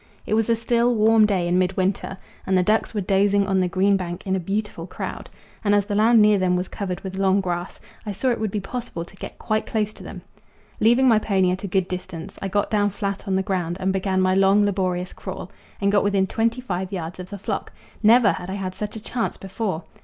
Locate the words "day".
1.27-1.47